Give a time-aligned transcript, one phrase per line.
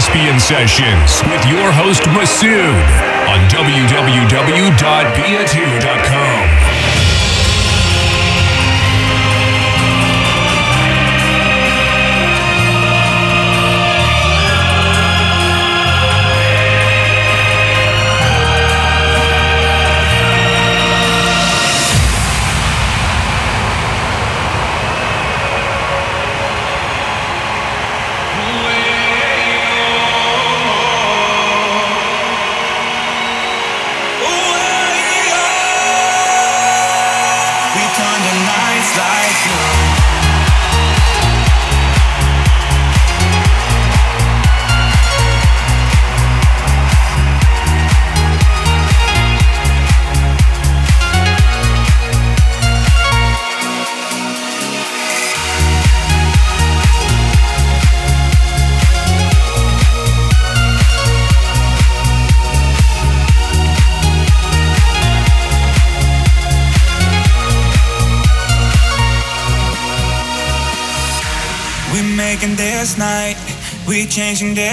[0.00, 2.88] are listening to the Caspian Sessions with your host Masoud
[3.28, 6.09] on www.bia2.com.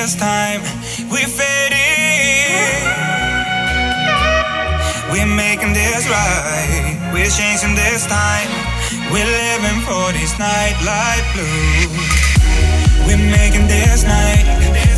[0.08, 0.62] this time.
[1.12, 1.76] We fading.
[5.12, 7.12] We're making this right.
[7.12, 8.48] We're changing this time.
[9.12, 11.92] We're living for this night like blue.
[13.06, 14.48] We're making this night.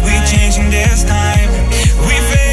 [0.06, 1.50] We're changing this time.
[2.06, 2.48] We fading.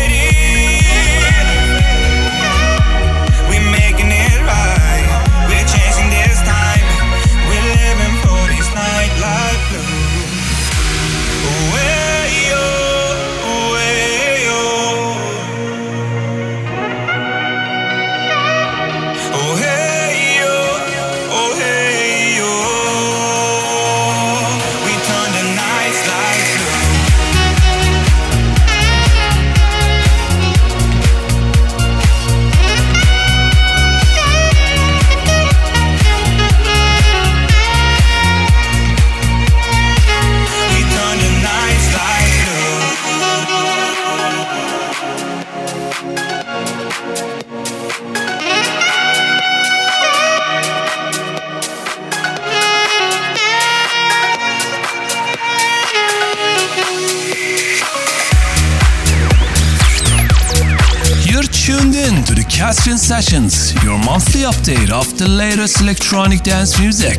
[62.95, 67.19] Sessions, your monthly update of the latest electronic dance music.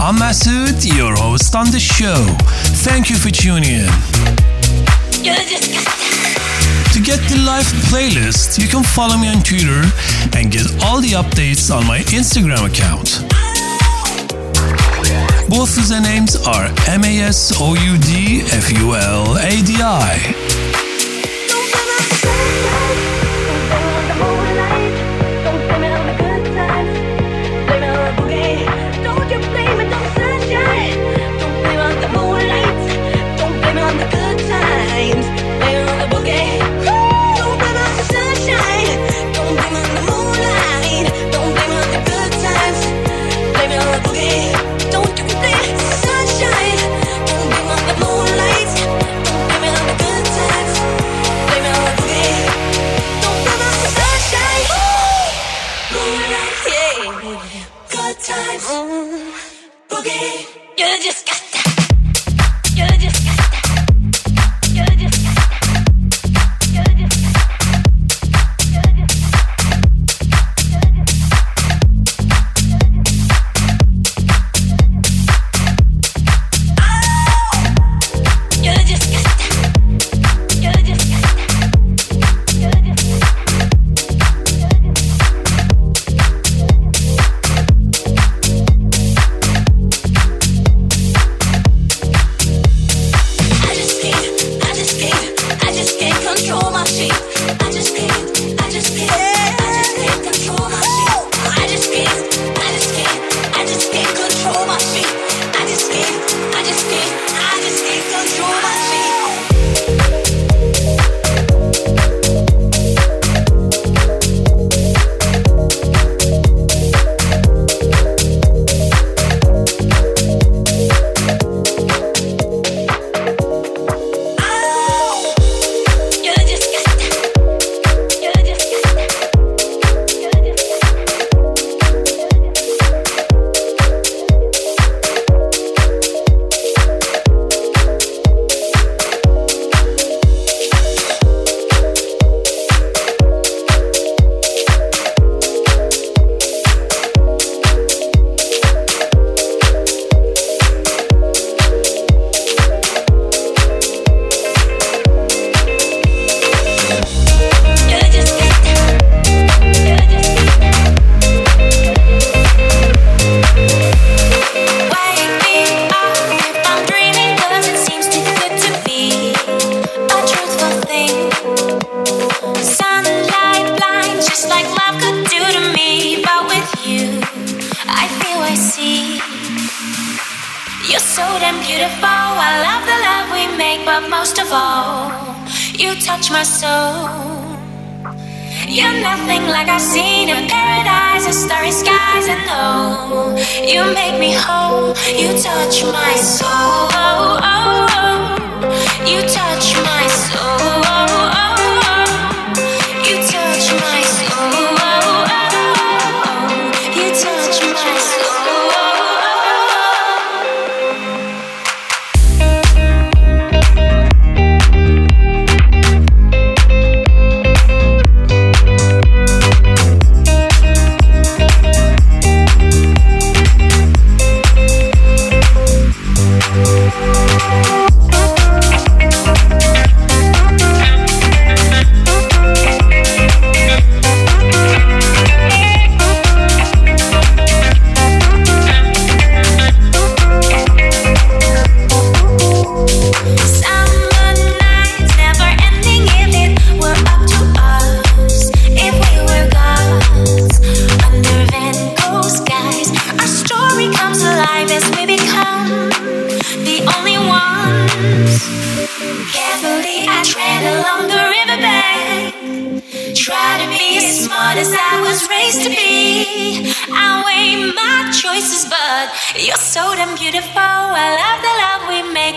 [0.00, 2.24] I'm Masoud, your host on the show.
[2.82, 3.92] Thank you for tuning in.
[6.92, 9.84] To get the live playlist, you can follow me on Twitter
[10.36, 13.20] and get all the updates on my Instagram account.
[15.48, 20.43] Both usernames are M A S O U D F U L A D I.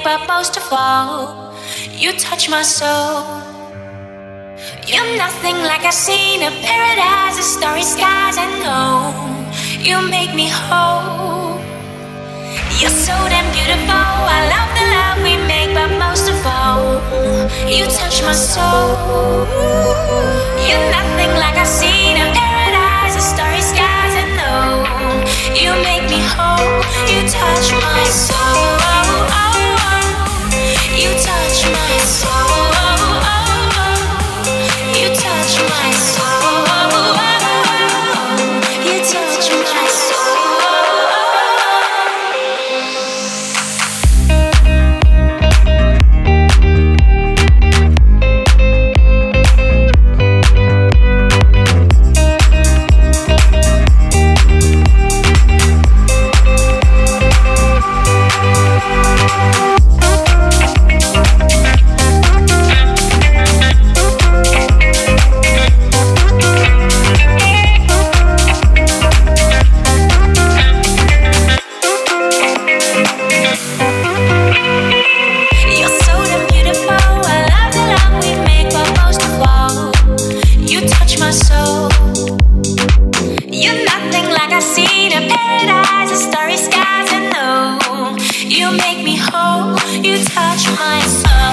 [0.07, 1.51] my past to flow
[2.01, 3.25] You touch my soul.
[4.91, 8.35] You're nothing like I've seen a paradise, a starry skies.
[8.45, 8.91] I know
[9.87, 11.59] you make me whole.
[12.79, 14.15] You're so damn beautiful.
[14.37, 16.83] I love the love we make, but most of all,
[17.75, 18.89] you touch my soul.
[20.67, 24.13] You're nothing like I've seen a paradise, a starry skies.
[24.23, 24.63] I know
[25.61, 25.96] you make
[26.37, 28.76] You touch my soul.
[90.75, 91.46] my soul.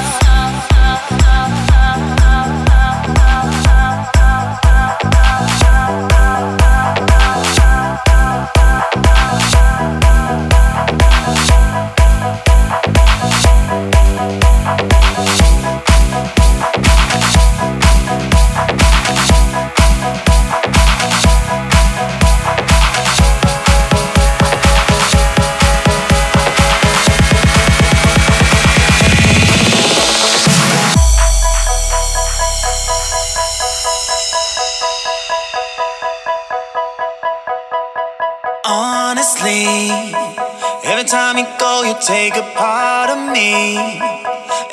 [42.06, 43.76] Take a part of me.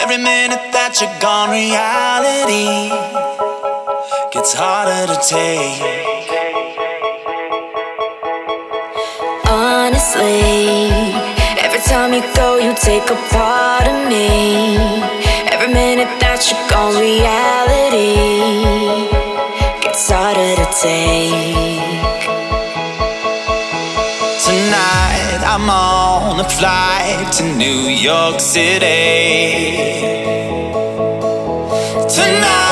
[0.02, 2.92] Every minute that you're gone, reality
[4.34, 5.80] gets harder to take.
[9.48, 10.92] Honestly,
[11.64, 14.76] every time you go, you take a part of me.
[15.54, 17.61] Every minute that you're gone, reality
[26.58, 29.82] flight to New York City.
[32.16, 32.71] Tonight,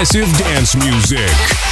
[0.00, 1.69] progressive dance music.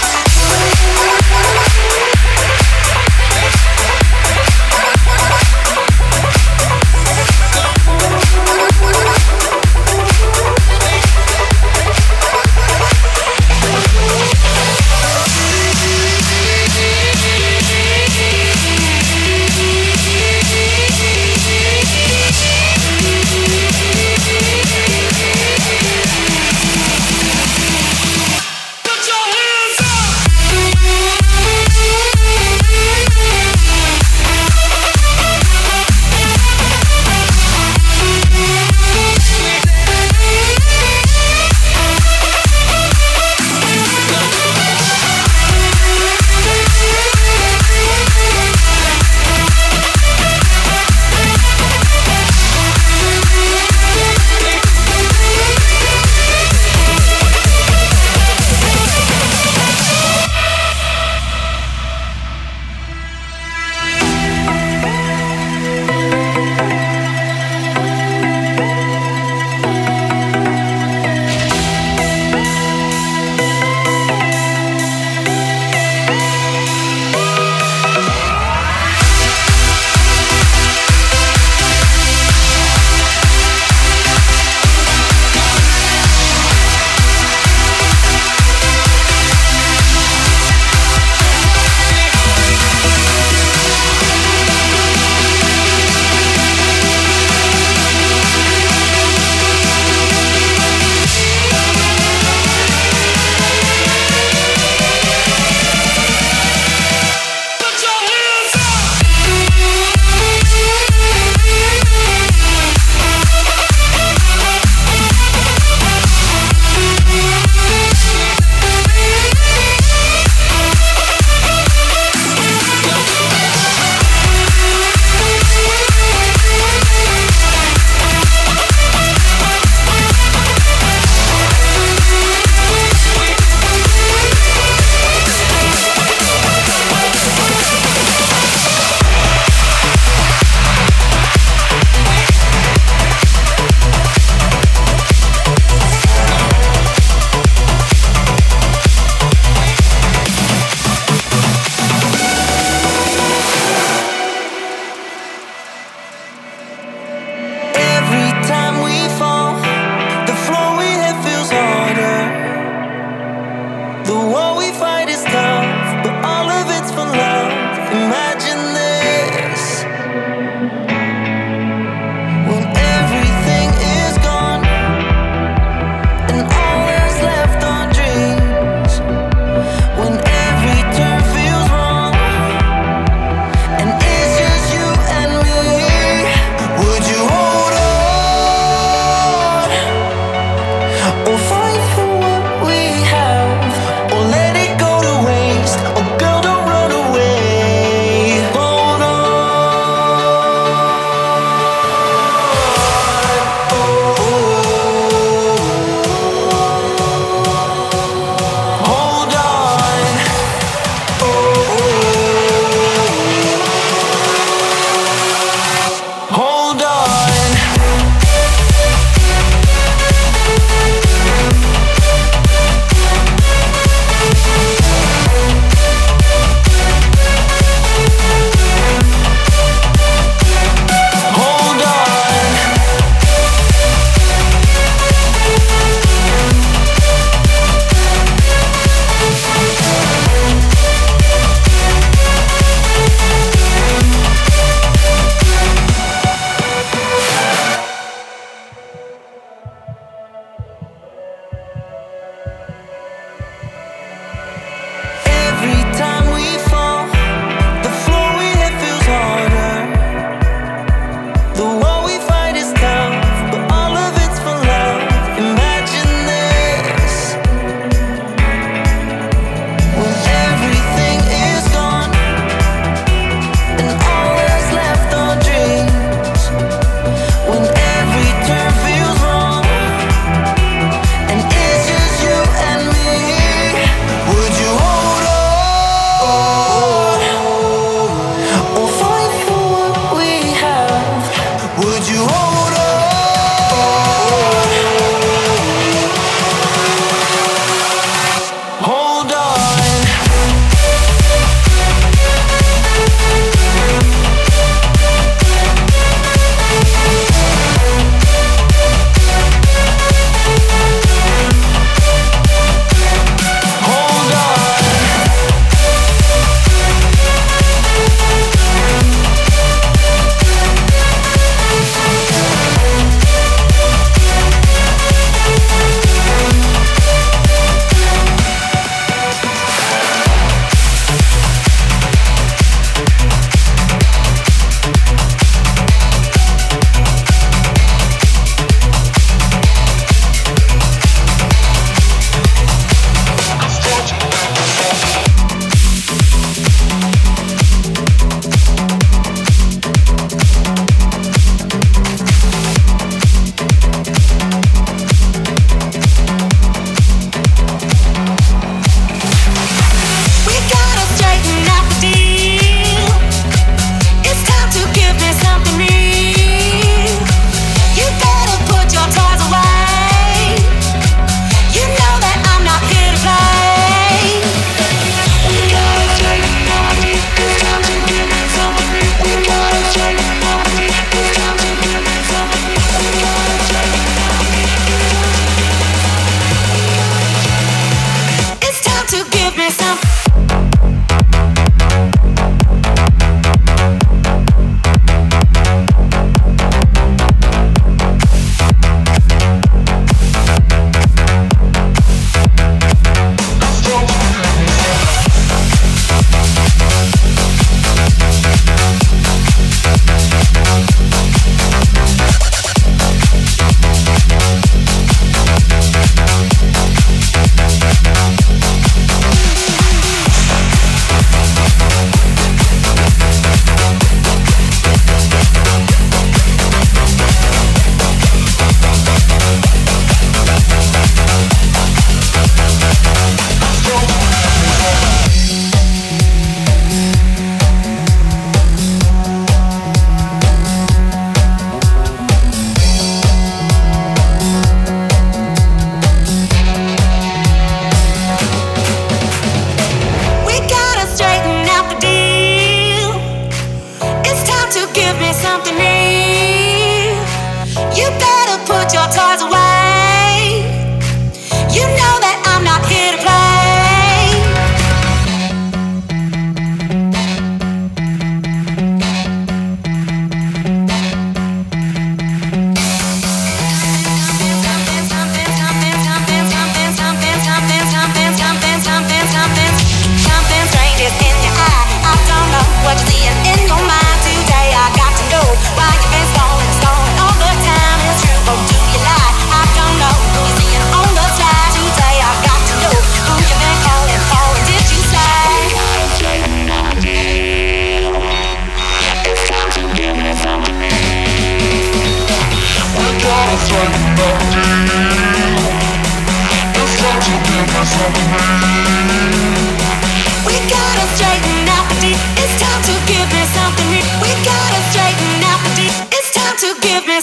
[291.79, 292.48] Would you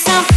[0.07, 0.34] myself.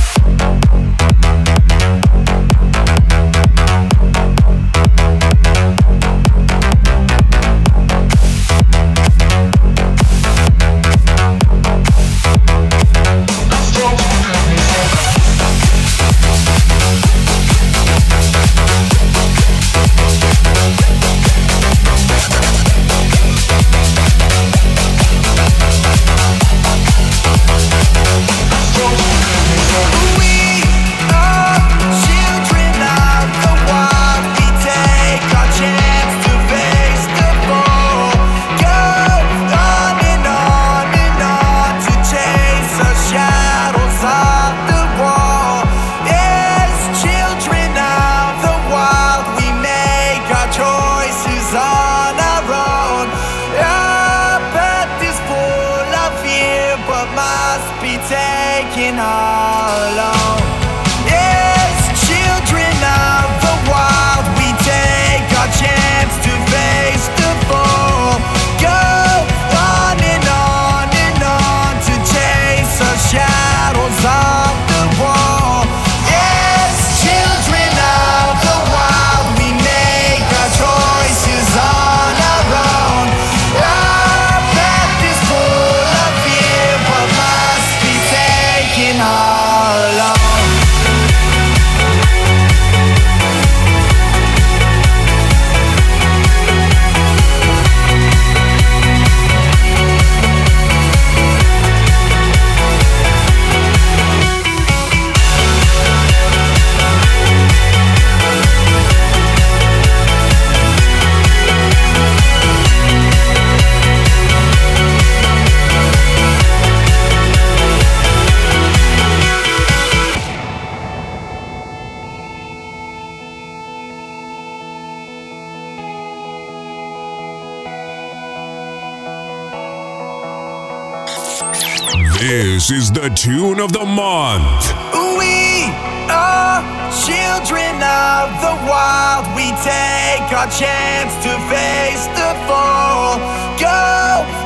[132.71, 134.69] Is the tune of the month.
[135.17, 135.73] We
[136.13, 136.61] are
[136.93, 139.25] children of the wild.
[139.33, 143.17] We take our chance to face the fall.
[143.57, 143.81] Go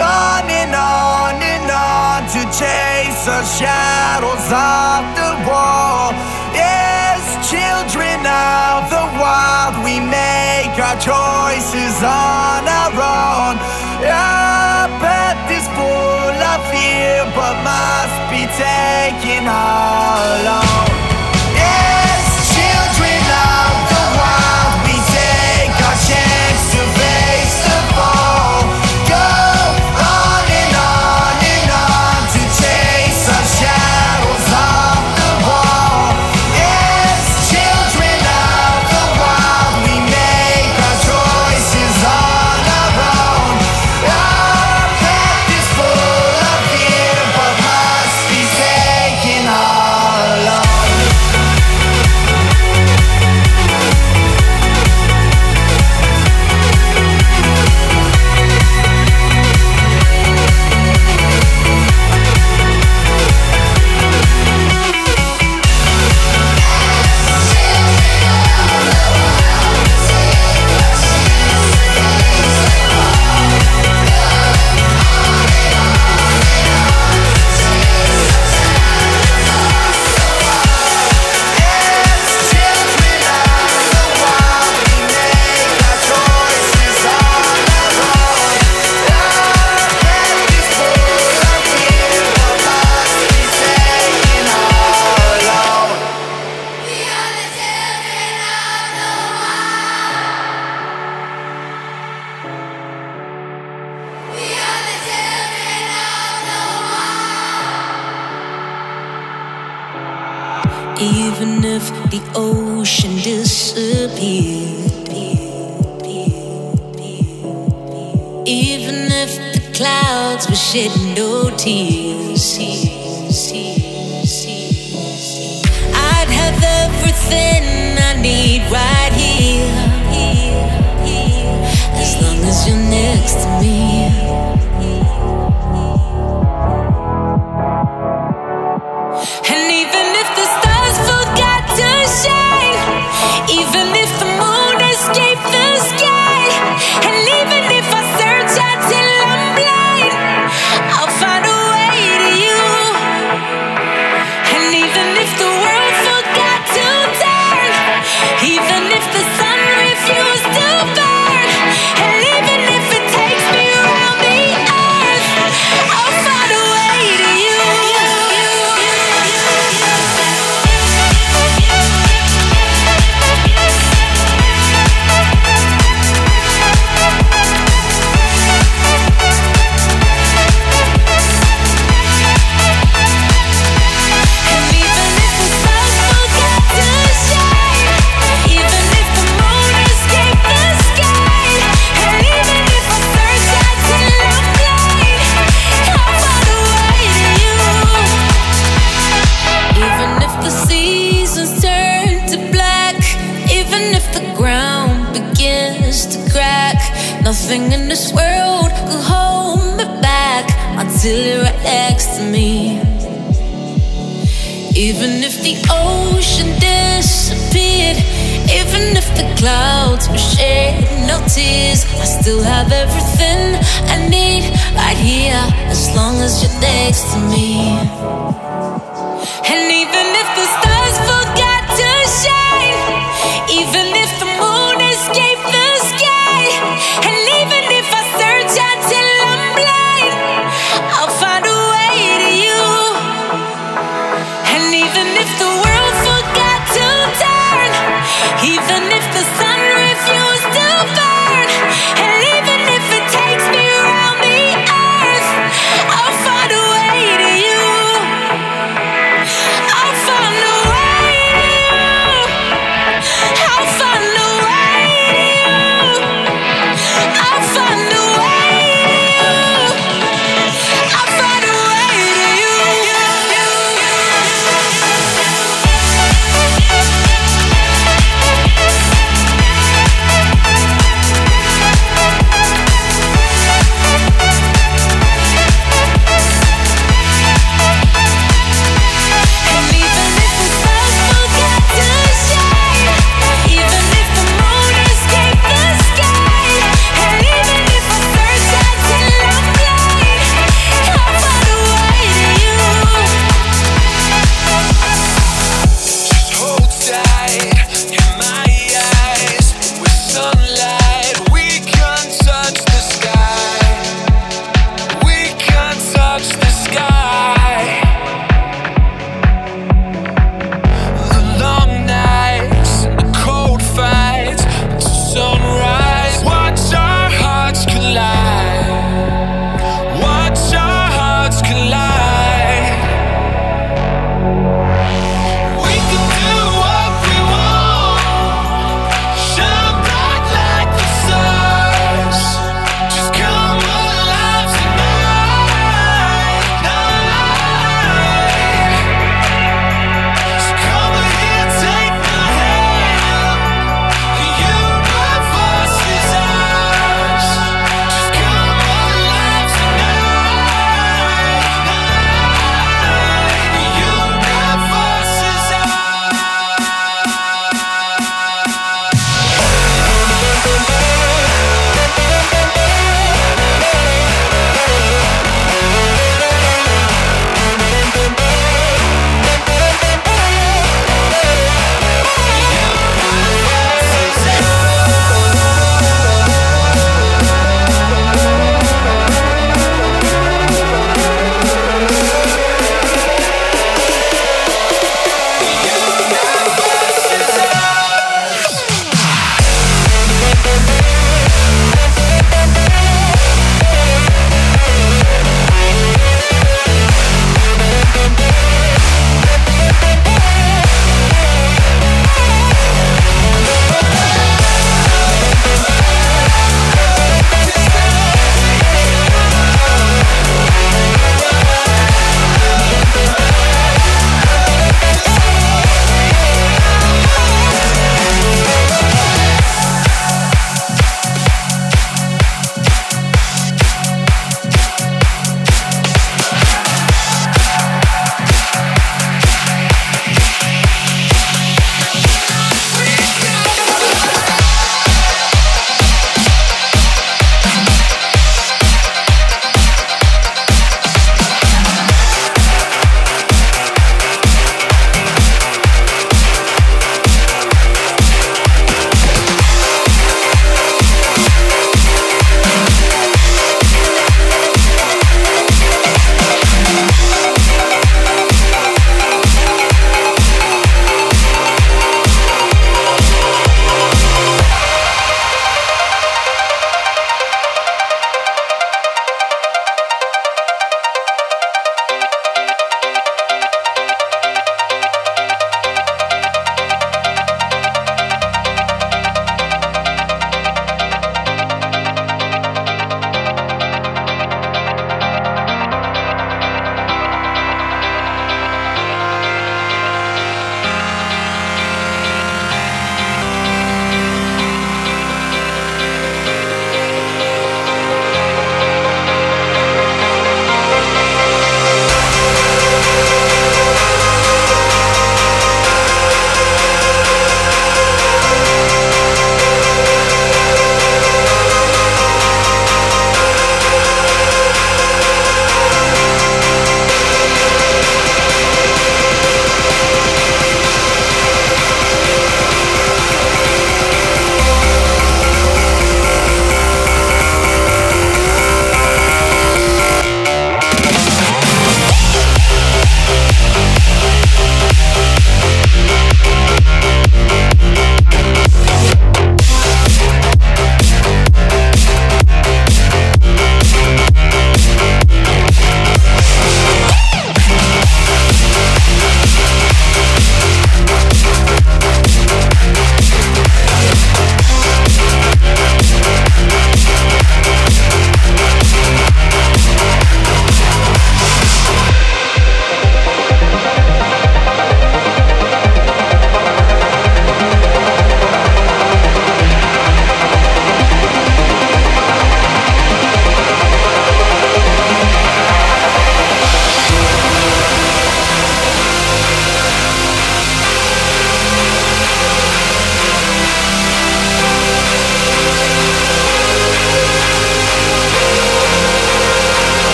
[0.00, 6.16] on and on and on to chase our shadows off the wall.
[6.56, 7.20] As
[7.52, 13.56] children of the wild, we make our choices on our own.
[14.00, 14.75] Yeah
[17.62, 21.05] must be taken all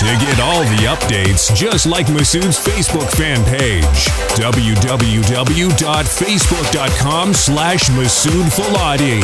[0.00, 3.84] To get all the updates, just like Masoud's Facebook fan page,
[4.40, 9.20] www.facebook.com slash Masoud Fuladi.